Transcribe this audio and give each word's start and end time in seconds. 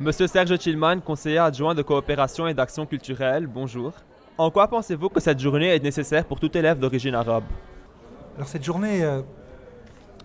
Monsieur 0.00 0.28
Serge 0.28 0.56
Tillman, 0.56 1.00
conseiller 1.00 1.38
adjoint 1.38 1.74
de 1.74 1.82
coopération 1.82 2.46
et 2.46 2.54
d'action 2.54 2.86
culturelle, 2.86 3.48
bonjour. 3.48 3.92
En 4.38 4.48
quoi 4.48 4.68
pensez-vous 4.68 5.08
que 5.08 5.18
cette 5.18 5.40
journée 5.40 5.74
est 5.74 5.82
nécessaire 5.82 6.24
pour 6.24 6.38
tout 6.38 6.56
élève 6.56 6.78
d'origine 6.78 7.16
arabe? 7.16 7.42
Alors 8.36 8.46
cette 8.46 8.62
journée, 8.62 9.02
euh, 9.02 9.22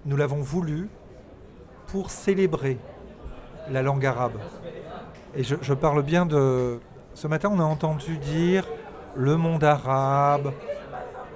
nous 0.05 0.15
l'avons 0.15 0.41
voulu 0.41 0.89
pour 1.87 2.11
célébrer 2.11 2.77
la 3.71 3.81
langue 3.81 4.05
arabe. 4.05 4.37
Et 5.35 5.43
je 5.43 5.73
parle 5.73 6.03
bien 6.03 6.27
de... 6.27 6.79
Ce 7.15 7.25
matin, 7.27 7.49
on 7.51 7.59
a 7.59 7.63
entendu 7.63 8.17
dire 8.17 8.67
le 9.15 9.37
monde 9.37 9.63
arabe, 9.63 10.53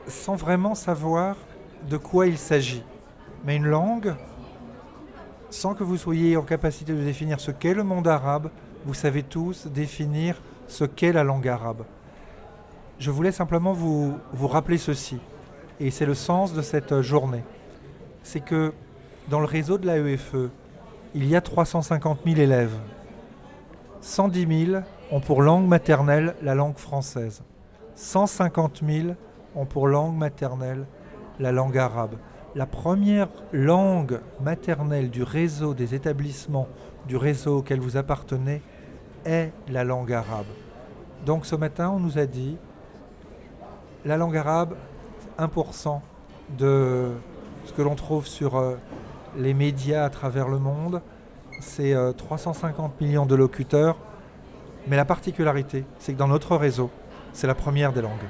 sans 0.05 0.35
vraiment 0.35 0.75
savoir 0.75 1.37
de 1.89 1.97
quoi 1.97 2.27
il 2.27 2.37
s'agit. 2.37 2.83
Mais 3.45 3.55
une 3.55 3.65
langue, 3.65 4.13
sans 5.49 5.73
que 5.73 5.83
vous 5.83 5.97
soyez 5.97 6.37
en 6.37 6.43
capacité 6.43 6.93
de 6.93 7.03
définir 7.03 7.39
ce 7.39 7.51
qu'est 7.51 7.73
le 7.73 7.83
monde 7.83 8.07
arabe, 8.07 8.49
vous 8.85 8.93
savez 8.93 9.23
tous 9.23 9.67
définir 9.67 10.41
ce 10.67 10.83
qu'est 10.83 11.13
la 11.13 11.23
langue 11.23 11.47
arabe. 11.47 11.83
Je 12.99 13.11
voulais 13.11 13.31
simplement 13.31 13.73
vous, 13.73 14.17
rappeler 14.41 14.77
ceci, 14.77 15.19
et 15.79 15.91
c'est 15.91 16.05
le 16.05 16.15
sens 16.15 16.53
de 16.53 16.61
cette 16.61 17.01
journée. 17.01 17.43
C'est 18.23 18.39
que 18.39 18.73
dans 19.29 19.39
le 19.39 19.45
réseau 19.45 19.77
de 19.77 19.85
l'AEFE, 19.85 20.49
il 21.13 21.25
y 21.25 21.35
a 21.35 21.41
350 21.41 22.19
000 22.25 22.39
élèves. 22.39 22.75
110 24.01 24.65
000 24.67 24.81
ont 25.11 25.19
pour 25.19 25.41
langue 25.41 25.67
maternelle 25.67 26.35
la 26.41 26.55
langue 26.55 26.77
française. 26.77 27.41
150 27.95 28.81
000 28.85 29.09
ont 29.55 29.65
pour 29.65 29.87
langue 29.87 30.15
maternelle 30.15 30.85
la 31.39 31.51
langue 31.51 31.77
arabe. 31.77 32.15
La 32.55 32.65
première 32.65 33.27
langue 33.51 34.19
maternelle 34.41 35.09
du 35.09 35.23
réseau 35.23 35.73
des 35.73 35.93
établissements 35.93 36.67
du 37.07 37.17
réseau 37.17 37.59
auquel 37.59 37.79
vous 37.79 37.97
appartenez 37.97 38.61
est 39.25 39.51
la 39.69 39.83
langue 39.83 40.13
arabe. 40.13 40.45
Donc 41.25 41.45
ce 41.45 41.55
matin, 41.55 41.89
on 41.89 41.99
nous 41.99 42.17
a 42.17 42.25
dit, 42.25 42.57
la 44.05 44.17
langue 44.17 44.37
arabe, 44.37 44.75
1% 45.37 45.99
de 46.57 47.11
ce 47.65 47.73
que 47.73 47.81
l'on 47.81 47.95
trouve 47.95 48.25
sur 48.25 48.55
euh, 48.55 48.75
les 49.35 49.53
médias 49.53 50.05
à 50.05 50.09
travers 50.09 50.47
le 50.47 50.57
monde, 50.57 51.01
c'est 51.59 51.93
euh, 51.93 52.13
350 52.13 53.01
millions 53.01 53.25
de 53.25 53.35
locuteurs. 53.35 53.97
Mais 54.87 54.95
la 54.95 55.05
particularité, 55.05 55.83
c'est 55.99 56.13
que 56.13 56.17
dans 56.17 56.29
notre 56.29 56.55
réseau, 56.55 56.89
c'est 57.33 57.47
la 57.47 57.55
première 57.55 57.91
des 57.91 58.01
langues. 58.01 58.29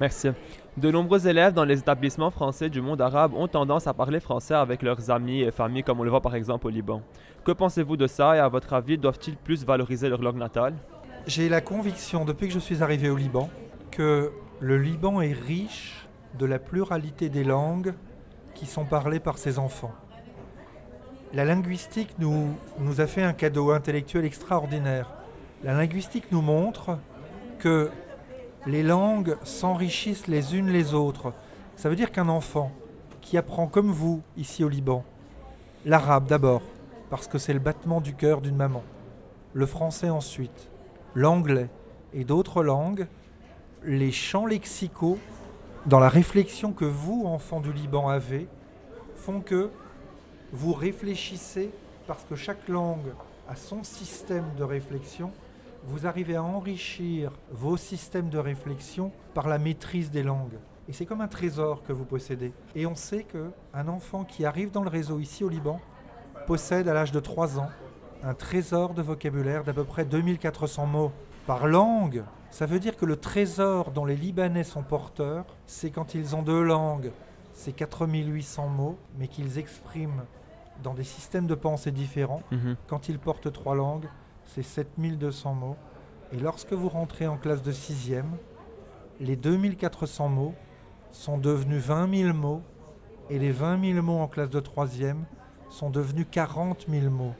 Merci. 0.00 0.30
De 0.78 0.90
nombreux 0.90 1.28
élèves 1.28 1.52
dans 1.52 1.66
les 1.66 1.80
établissements 1.80 2.30
français 2.30 2.70
du 2.70 2.80
monde 2.80 3.02
arabe 3.02 3.34
ont 3.34 3.46
tendance 3.46 3.86
à 3.86 3.92
parler 3.92 4.20
français 4.20 4.54
avec 4.54 4.80
leurs 4.80 5.10
amis 5.10 5.42
et 5.42 5.50
familles, 5.50 5.82
comme 5.82 6.00
on 6.00 6.02
le 6.02 6.08
voit 6.08 6.22
par 6.22 6.34
exemple 6.34 6.66
au 6.66 6.70
Liban. 6.70 7.02
Que 7.44 7.52
pensez-vous 7.52 7.98
de 7.98 8.06
ça 8.06 8.36
et 8.36 8.38
à 8.38 8.48
votre 8.48 8.72
avis, 8.72 8.96
doivent-ils 8.96 9.36
plus 9.36 9.66
valoriser 9.66 10.08
leur 10.08 10.22
langue 10.22 10.38
natale? 10.38 10.72
J'ai 11.26 11.50
la 11.50 11.60
conviction, 11.60 12.24
depuis 12.24 12.48
que 12.48 12.54
je 12.54 12.58
suis 12.58 12.82
arrivé 12.82 13.10
au 13.10 13.16
Liban, 13.16 13.50
que 13.90 14.32
le 14.60 14.78
Liban 14.78 15.20
est 15.20 15.34
riche 15.34 16.06
de 16.38 16.46
la 16.46 16.58
pluralité 16.58 17.28
des 17.28 17.44
langues 17.44 17.92
qui 18.54 18.64
sont 18.64 18.86
parlées 18.86 19.20
par 19.20 19.36
ses 19.36 19.58
enfants. 19.58 19.92
La 21.34 21.44
linguistique 21.44 22.14
nous, 22.18 22.48
nous 22.78 23.02
a 23.02 23.06
fait 23.06 23.22
un 23.22 23.34
cadeau 23.34 23.72
intellectuel 23.72 24.24
extraordinaire. 24.24 25.10
La 25.64 25.74
linguistique 25.74 26.32
nous 26.32 26.42
montre 26.42 26.96
que 27.58 27.90
les 28.66 28.82
langues 28.82 29.36
s'enrichissent 29.42 30.28
les 30.28 30.56
unes 30.56 30.68
les 30.68 30.94
autres. 30.94 31.32
Ça 31.76 31.88
veut 31.88 31.96
dire 31.96 32.12
qu'un 32.12 32.28
enfant 32.28 32.70
qui 33.20 33.36
apprend 33.36 33.66
comme 33.66 33.90
vous, 33.90 34.22
ici 34.36 34.64
au 34.64 34.68
Liban, 34.68 35.04
l'arabe 35.84 36.26
d'abord, 36.26 36.62
parce 37.10 37.26
que 37.26 37.38
c'est 37.38 37.52
le 37.52 37.58
battement 37.58 38.00
du 38.00 38.14
cœur 38.14 38.40
d'une 38.40 38.56
maman, 38.56 38.82
le 39.52 39.66
français 39.66 40.10
ensuite, 40.10 40.70
l'anglais 41.14 41.68
et 42.14 42.24
d'autres 42.24 42.62
langues, 42.62 43.06
les 43.84 44.12
champs 44.12 44.46
lexicaux, 44.46 45.18
dans 45.86 45.98
la 45.98 46.08
réflexion 46.08 46.72
que 46.72 46.84
vous, 46.84 47.24
enfants 47.26 47.60
du 47.60 47.72
Liban, 47.72 48.08
avez, 48.08 48.46
font 49.16 49.40
que 49.40 49.70
vous 50.52 50.72
réfléchissez, 50.72 51.70
parce 52.06 52.24
que 52.24 52.36
chaque 52.36 52.68
langue 52.68 53.12
a 53.48 53.56
son 53.56 53.82
système 53.82 54.44
de 54.56 54.64
réflexion, 54.64 55.32
vous 55.84 56.06
arrivez 56.06 56.36
à 56.36 56.42
enrichir 56.42 57.32
vos 57.50 57.76
systèmes 57.76 58.28
de 58.28 58.38
réflexion 58.38 59.12
par 59.34 59.48
la 59.48 59.58
maîtrise 59.58 60.10
des 60.10 60.22
langues. 60.22 60.58
Et 60.88 60.92
c'est 60.92 61.06
comme 61.06 61.20
un 61.20 61.28
trésor 61.28 61.82
que 61.82 61.92
vous 61.92 62.04
possédez. 62.04 62.52
Et 62.74 62.86
on 62.86 62.94
sait 62.94 63.24
qu'un 63.24 63.88
enfant 63.88 64.24
qui 64.24 64.44
arrive 64.44 64.70
dans 64.70 64.82
le 64.82 64.90
réseau 64.90 65.20
ici 65.20 65.44
au 65.44 65.48
Liban 65.48 65.80
possède 66.46 66.88
à 66.88 66.94
l'âge 66.94 67.12
de 67.12 67.20
3 67.20 67.58
ans 67.58 67.70
un 68.24 68.34
trésor 68.34 68.94
de 68.94 69.02
vocabulaire 69.02 69.64
d'à 69.64 69.72
peu 69.72 69.84
près 69.84 70.04
2400 70.04 70.86
mots 70.86 71.12
par 71.46 71.66
langue. 71.66 72.24
Ça 72.50 72.66
veut 72.66 72.78
dire 72.78 72.96
que 72.96 73.06
le 73.06 73.16
trésor 73.16 73.90
dont 73.90 74.04
les 74.04 74.16
Libanais 74.16 74.64
sont 74.64 74.82
porteurs, 74.82 75.44
c'est 75.66 75.90
quand 75.90 76.14
ils 76.14 76.36
ont 76.36 76.42
deux 76.42 76.62
langues, 76.62 77.10
c'est 77.52 77.72
4800 77.72 78.68
mots, 78.68 78.98
mais 79.18 79.28
qu'ils 79.28 79.58
expriment 79.58 80.24
dans 80.82 80.94
des 80.94 81.04
systèmes 81.04 81.46
de 81.46 81.54
pensée 81.54 81.90
différents. 81.90 82.42
Mhm. 82.50 82.76
Quand 82.88 83.08
ils 83.08 83.18
portent 83.18 83.52
trois 83.52 83.74
langues, 83.74 84.06
c'est 84.46 84.62
7200 84.62 85.54
mots. 85.54 85.76
Et 86.32 86.36
lorsque 86.38 86.72
vous 86.72 86.88
rentrez 86.88 87.26
en 87.26 87.36
classe 87.36 87.62
de 87.62 87.72
sixième, 87.72 88.36
les 89.20 89.36
2400 89.36 90.28
mots 90.28 90.54
sont 91.10 91.38
devenus 91.38 91.82
20 91.82 92.14
000 92.14 92.36
mots. 92.36 92.62
Et 93.30 93.38
les 93.38 93.52
20 93.52 93.92
000 93.94 94.02
mots 94.02 94.18
en 94.18 94.28
classe 94.28 94.50
de 94.50 94.60
troisième 94.60 95.24
sont 95.70 95.90
devenus 95.90 96.26
40 96.30 96.86
000 96.88 97.10
mots. 97.10 97.34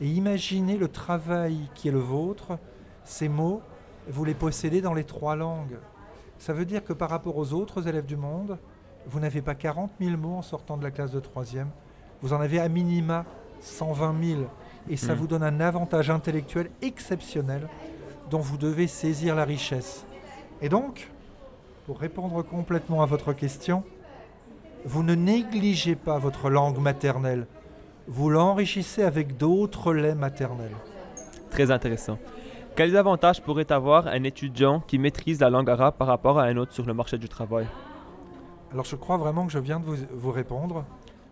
Et 0.00 0.08
imaginez 0.08 0.76
le 0.76 0.88
travail 0.88 1.70
qui 1.74 1.88
est 1.88 1.92
le 1.92 1.98
vôtre. 1.98 2.58
Ces 3.04 3.28
mots, 3.28 3.62
vous 4.08 4.24
les 4.24 4.34
possédez 4.34 4.80
dans 4.80 4.94
les 4.94 5.04
trois 5.04 5.36
langues. 5.36 5.78
Ça 6.38 6.52
veut 6.52 6.64
dire 6.64 6.82
que 6.82 6.92
par 6.92 7.10
rapport 7.10 7.36
aux 7.36 7.52
autres 7.52 7.86
élèves 7.86 8.06
du 8.06 8.16
monde, 8.16 8.58
vous 9.06 9.20
n'avez 9.20 9.42
pas 9.42 9.54
40 9.54 9.92
000 10.00 10.16
mots 10.16 10.36
en 10.36 10.42
sortant 10.42 10.76
de 10.76 10.82
la 10.82 10.90
classe 10.90 11.12
de 11.12 11.20
troisième. 11.20 11.70
Vous 12.22 12.32
en 12.32 12.40
avez 12.40 12.58
à 12.58 12.68
minima 12.68 13.24
120 13.60 14.22
000. 14.22 14.40
Et 14.90 14.96
ça 14.96 15.14
Mm. 15.14 15.18
vous 15.18 15.26
donne 15.26 15.42
un 15.42 15.60
avantage 15.60 16.10
intellectuel 16.10 16.70
exceptionnel 16.82 17.68
dont 18.30 18.38
vous 18.40 18.56
devez 18.56 18.86
saisir 18.86 19.34
la 19.34 19.44
richesse. 19.44 20.04
Et 20.60 20.68
donc, 20.68 21.10
pour 21.86 21.98
répondre 21.98 22.42
complètement 22.42 23.02
à 23.02 23.06
votre 23.06 23.32
question, 23.32 23.82
vous 24.84 25.02
ne 25.02 25.14
négligez 25.14 25.94
pas 25.96 26.18
votre 26.18 26.50
langue 26.50 26.78
maternelle. 26.78 27.46
Vous 28.06 28.28
l'enrichissez 28.28 29.02
avec 29.02 29.36
d'autres 29.38 29.94
laits 29.94 30.16
maternels. 30.16 30.74
Très 31.50 31.70
intéressant. 31.70 32.18
Quels 32.76 32.96
avantages 32.96 33.40
pourrait 33.40 33.70
avoir 33.72 34.08
un 34.08 34.24
étudiant 34.24 34.80
qui 34.80 34.98
maîtrise 34.98 35.40
la 35.40 35.48
langue 35.48 35.70
arabe 35.70 35.94
par 35.96 36.08
rapport 36.08 36.38
à 36.38 36.44
un 36.44 36.56
autre 36.56 36.72
sur 36.72 36.84
le 36.84 36.92
marché 36.92 37.16
du 37.18 37.28
travail? 37.28 37.66
Alors 38.72 38.84
je 38.84 38.96
crois 38.96 39.16
vraiment 39.16 39.46
que 39.46 39.52
je 39.52 39.58
viens 39.60 39.78
de 39.78 39.84
vous, 39.84 39.96
vous 40.12 40.32
répondre. 40.32 40.84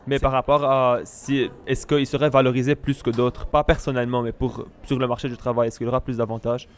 Mais 0.06 0.18
par 0.18 0.32
rapport 0.32 0.64
à 0.64 1.00
si 1.04 1.48
est-ce 1.66 1.86
qu'il 1.86 2.06
serait 2.06 2.30
valorisé 2.30 2.74
plus 2.74 3.02
que 3.02 3.10
d'autres, 3.10 3.46
pas 3.46 3.62
personnellement, 3.64 4.22
mais 4.22 4.32
pour 4.32 4.64
sur 4.84 4.98
le 4.98 5.06
marché 5.06 5.28
du 5.28 5.36
travail, 5.36 5.68
est-ce 5.68 5.78
qu'il 5.78 5.86
aura 5.88 6.00
plus 6.00 6.16
d'avantages? 6.16 6.68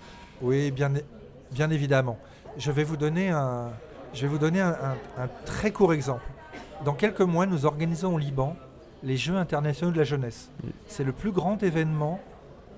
Oui, 0.43 0.71
bien, 0.71 0.93
bien 1.53 1.71
évidemment. 1.71 2.19
Je 2.59 2.71
vais 2.71 2.85
vous 2.85 2.97
donner 2.99 3.31
un, 3.31 3.71
je 4.12 4.23
vais 4.23 4.29
vous 4.29 4.39
donner 4.39 4.61
un, 4.61 4.71
un- 4.71 5.23
un 5.25 5.29
très 5.47 5.71
court 5.71 5.93
exemple. 5.95 6.23
Dans 6.85 6.93
quelques 6.93 7.23
mois, 7.23 7.47
nous 7.47 7.65
organisons 7.67 8.15
au 8.15 8.19
Liban 8.19 8.57
les 9.03 9.17
Jeux 9.17 9.37
internationaux 9.37 9.93
de 9.93 9.99
la 9.99 10.05
jeunesse. 10.05 10.51
Oui. 10.62 10.71
C'est 10.87 11.05
le 11.05 11.12
plus 11.12 11.33
grand 11.33 11.62
événement 11.62 12.21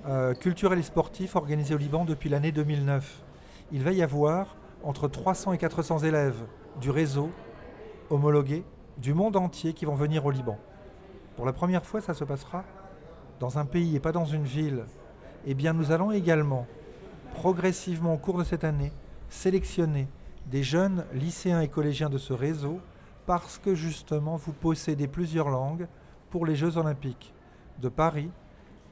euh, 0.08 0.34
culturel 0.34 0.78
et 0.78 0.82
sportif 0.82 1.34
organisé 1.34 1.74
au 1.74 1.78
Liban 1.78 2.04
depuis 2.04 2.28
l'année 2.28 2.52
2009. 2.52 3.20
Il 3.72 3.82
va 3.82 3.90
y 3.92 4.02
avoir 4.02 4.54
entre 4.84 5.08
300 5.08 5.54
et 5.54 5.58
400 5.58 6.00
élèves 6.00 6.36
du 6.80 6.90
réseau 6.90 7.30
homologués 8.10 8.62
du 8.98 9.14
monde 9.14 9.36
entier 9.36 9.72
qui 9.72 9.84
vont 9.84 9.94
venir 9.94 10.24
au 10.24 10.30
Liban. 10.30 10.58
Pour 11.36 11.46
la 11.46 11.52
première 11.52 11.84
fois, 11.84 12.00
ça 12.00 12.14
se 12.14 12.24
passera 12.24 12.64
dans 13.40 13.58
un 13.58 13.64
pays 13.64 13.96
et 13.96 14.00
pas 14.00 14.12
dans 14.12 14.24
une 14.24 14.44
ville. 14.44 14.84
Eh 15.46 15.54
bien, 15.54 15.72
nous 15.72 15.92
allons 15.92 16.10
également 16.10 16.66
progressivement 17.34 18.14
au 18.14 18.18
cours 18.18 18.38
de 18.38 18.44
cette 18.44 18.64
année 18.64 18.92
sélectionner 19.28 20.08
des 20.46 20.62
jeunes 20.62 21.04
lycéens 21.12 21.60
et 21.60 21.68
collégiens 21.68 22.08
de 22.08 22.18
ce 22.18 22.32
réseau 22.32 22.80
parce 23.26 23.58
que 23.58 23.74
justement 23.74 24.36
vous 24.36 24.52
possédez 24.52 25.08
plusieurs 25.08 25.50
langues 25.50 25.88
pour 26.30 26.46
les 26.46 26.56
Jeux 26.56 26.78
olympiques 26.78 27.34
de 27.80 27.88
Paris 27.88 28.30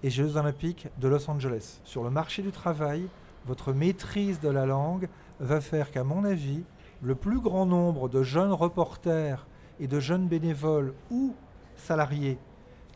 et 0.02 0.10
Jeux 0.10 0.36
olympiques 0.36 0.88
de 1.00 1.08
Los 1.08 1.30
Angeles. 1.30 1.80
Sur 1.84 2.04
le 2.04 2.10
marché 2.10 2.42
du 2.42 2.50
travail, 2.50 3.08
votre 3.46 3.72
maîtrise 3.72 4.40
de 4.40 4.48
la 4.48 4.66
langue 4.66 5.08
va 5.40 5.60
faire 5.60 5.90
qu'à 5.90 6.04
mon 6.04 6.24
avis, 6.24 6.64
le 7.02 7.14
plus 7.14 7.40
grand 7.40 7.66
nombre 7.66 8.08
de 8.08 8.22
jeunes 8.22 8.52
reporters 8.52 9.46
et 9.80 9.86
de 9.86 10.00
jeunes 10.00 10.28
bénévoles 10.28 10.94
ou 11.10 11.34
salariés 11.76 12.38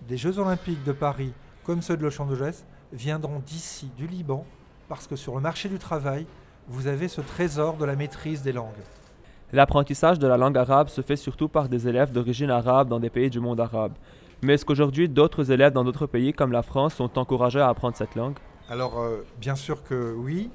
des 0.06 0.16
Jeux 0.16 0.38
olympiques 0.38 0.84
de 0.84 0.92
Paris 0.92 1.32
comme 1.64 1.82
ceux 1.82 1.96
de 1.96 2.02
Los 2.02 2.20
Angeles 2.20 2.64
viendront 2.92 3.42
d'ici, 3.44 3.90
du 3.96 4.06
Liban, 4.06 4.46
parce 4.88 5.06
que 5.06 5.16
sur 5.16 5.34
le 5.34 5.40
marché 5.40 5.69
du 5.69 5.78
travail, 5.78 6.26
vous 6.69 6.86
avez 6.86 7.08
ce 7.08 7.20
trésor 7.20 7.76
de 7.76 7.84
la 7.84 7.96
maîtrise 7.96 8.42
des 8.42 8.52
langues. 8.52 8.72
L'apprentissage 9.52 10.19
de 10.19 10.26
la 10.26 10.36
langue 10.36 10.56
arabe 10.56 10.88
se 10.88 11.00
fait 11.00 11.16
surtout 11.16 11.48
par 11.48 11.69
des 11.69 11.88
élèves 11.88 12.12
d'origine 12.12 12.50
arabe 12.50 12.88
dans 12.88 13.00
des 13.00 13.10
pays 13.10 13.30
du 13.30 13.40
monde 13.40 13.60
arabe. 13.60 13.92
Mais 14.42 14.54
est-ce 14.54 14.64
qu'aujourd'hui 14.64 15.08
d'autres 15.08 15.50
élèves 15.50 15.72
dans 15.72 15.84
d'autres 15.84 16.06
pays 16.06 16.32
comme 16.32 16.52
la 16.52 16.62
France 16.62 16.94
sont 16.94 17.19
encouragés 17.19 17.60
à 17.60 17.69
apprendre 17.69 17.96
cette 17.96 18.14
langue? 18.14 18.36
Alors, 18.69 19.00
euh, 19.00 19.26
bien 19.40 19.54
sûr 19.54 19.82
que 19.82 20.14
oui. 20.14 20.50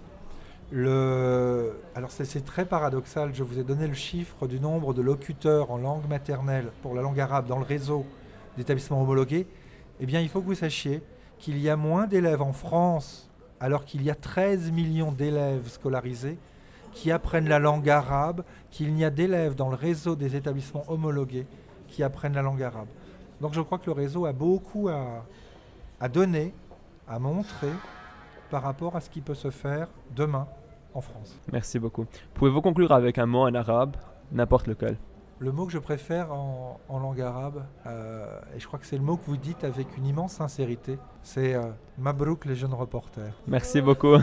Le... 0.72 1.74
Alors, 2.04 2.12
c'est- 2.12 2.44
très 2.44 2.66
paradoxal. 2.66 3.34
Je 3.34 3.44
vous 3.44 3.60
ai 3.60 3.64
donné 3.64 3.88
le 3.88 3.94
chiffre 3.94 4.46
du 4.46 4.60
nombre 4.60 4.94
de 4.94 5.02
locuteurs 5.02 5.72
en 5.72 5.78
langue 5.78 6.06
maternelle 6.10 6.70
pour 6.82 6.94
la 6.94 7.02
langue 7.02 7.18
arabe 7.18 7.48
dans 7.48 7.60
le 7.60 7.64
réseau 7.64 8.06
d'établissements 8.58 9.02
homologués. 9.02 9.48
Eh 10.02 10.06
bien, 10.06 10.20
il 10.20 10.28
faut 10.28 10.42
que 10.42 10.48
vous 10.48 10.54
sachiez 10.54 11.02
qu'il 11.40 11.58
y 11.60 11.70
a 11.70 11.78
moins 11.78 12.06
d'élèves 12.06 12.42
en 12.42 12.52
France, 12.52 13.30
alors 13.62 13.86
qu'il 13.86 14.04
y 14.04 14.10
a 14.10 14.16
13 14.16 14.70
millions 14.70 15.14
d'élèves 15.14 15.70
scolarisés 15.70 16.38
qui 16.92 17.10
apprennent 17.10 17.48
la 17.48 17.60
langue 17.60 17.90
arabe, 17.90 18.44
qu'il 18.70 18.94
n'y 18.94 19.06
a 19.06 19.10
d'élèves 19.10 19.56
dans 19.56 19.70
le 19.70 19.78
réseau 19.78 20.18
des 20.18 20.36
établissements 20.36 20.84
homologués 20.90 21.48
qui 21.88 22.04
apprennent 22.04 22.34
la 22.34 22.42
langue 22.42 22.64
arabe. 22.64 22.90
Donc, 23.40 23.54
je 23.54 23.62
crois 23.62 23.78
que 23.78 23.86
le 23.86 23.94
réseau 23.94 24.26
a 24.26 24.34
beaucoup 24.34 24.90
à 24.90 26.10
donner, 26.10 26.54
à 27.08 27.18
montrer 27.18 27.72
par 28.50 28.62
rapport 28.62 28.98
à 28.98 29.00
ce 29.00 29.10
qui 29.10 29.22
peut 29.22 29.36
se 29.36 29.52
faire 29.52 29.88
demain 30.14 30.50
en 30.94 31.01
France. 31.01 31.40
Merci 31.51 31.80
beaucoup. 31.80 32.06
Pouvez-vous 32.34 32.62
conclure 32.62 32.92
avec 32.92 33.18
un 33.18 33.25
mot 33.25 33.42
en 33.42 33.54
arabe, 33.54 33.98
n'importe 34.31 34.68
lequel? 34.68 34.98
Le 35.40 35.51
mot 35.51 35.66
que 35.66 35.74
je 35.74 35.80
préfère 35.80 36.31
en, 36.31 36.80
en 36.88 37.00
langue 37.00 37.19
arabe, 37.19 37.66
euh, 37.86 38.40
et 38.56 38.60
je 38.60 38.68
crois 38.68 38.80
que 38.80 38.86
c'est 38.86 38.98
le 38.98 39.04
mot 39.04 39.18
que 39.18 39.25
vous 39.25 39.36
dites 39.36 39.63
avec 39.63 39.98
une 39.98 40.06
immense 40.06 40.34
sincérité, 40.34 40.98
c'est 41.22 41.56
euh, 41.56 41.63
Mabrouk 41.98 42.45
les 42.45 42.56
jeunes 42.56 42.74
reporters. 42.74 43.34
Merci 43.48 43.81
beaucoup. 43.81 44.16